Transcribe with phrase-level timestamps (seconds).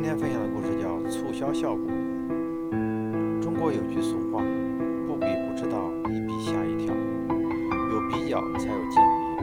[0.00, 1.84] 今天分享的故事叫促销效果。
[3.42, 4.40] 中国有句俗话
[5.08, 6.94] ：“不比不知道，一比吓一跳。”
[7.90, 9.02] 有比较才有鉴
[9.40, 9.42] 别。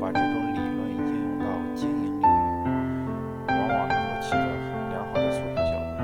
[0.00, 2.24] 把这种理论应用到经营领域，
[3.48, 4.38] 往往能够起着
[4.90, 5.98] 良好的促销效果。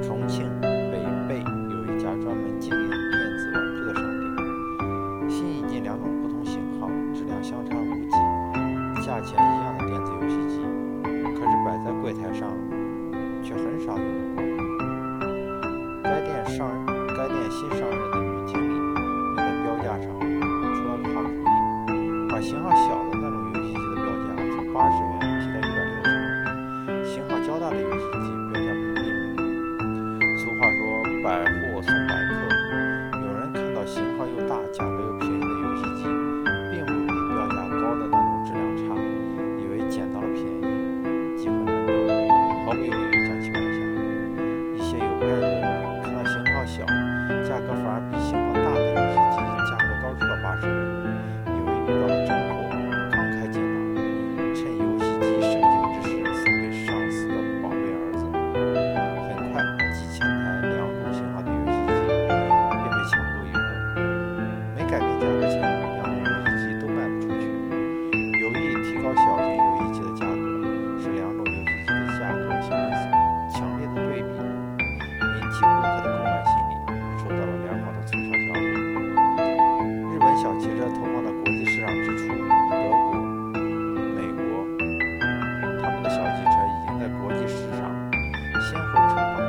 [0.00, 1.42] 重庆北碚
[1.72, 9.65] 有一家专门经营电子玩具的商店，新引进两种不同型号、质量相差无几、价钱一样
[17.56, 19.00] 新上任的女经理便
[19.34, 21.40] 在标价上出了个好主意，
[22.28, 25.08] 把型号小的那种游戏机的标价从八十元
[25.40, 29.00] 提到一百六十元，型号较大的游戏机标价不变。
[30.36, 30.78] 俗话说，
[31.24, 31.64] 百货送百
[80.46, 83.18] 小汽车投放到国际市场之初，德国、
[84.14, 84.62] 美国，
[85.82, 87.90] 他们的小汽车已经在国际市场
[88.62, 89.42] 先后称霸。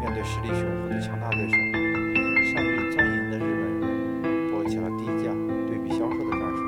[0.00, 1.56] 面对实力雄厚的强大对手，
[2.48, 5.28] 善于钻营的日本人拨起了低价
[5.68, 6.64] 对比销售的战术。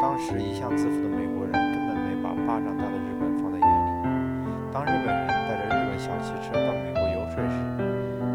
[0.00, 3.90] 当时一向自负的美国人根本没把巴掌大的日本放在眼里。
[4.70, 7.58] 当日本人带着日本小汽车到美国游说时，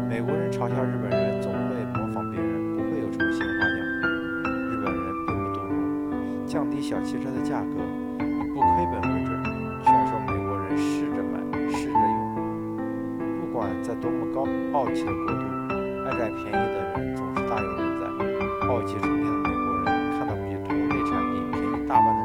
[0.06, 1.77] 美国人嘲笑日本人总会
[6.48, 7.76] 降低小汽车的价格，
[8.24, 9.44] 以不亏本为准，
[9.84, 11.38] 劝说美国人试着买，
[11.68, 12.18] 试着用。
[13.38, 15.44] 不管在多么高傲气的国度，
[16.08, 16.56] 爱占便宜的
[16.96, 18.08] 人总是大有人在。
[18.66, 19.84] 傲气冲天的美国人
[20.18, 22.20] 看到比同类产品便宜大半的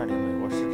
[0.00, 0.69] 占领美国市